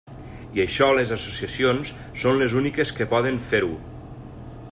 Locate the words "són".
2.25-2.41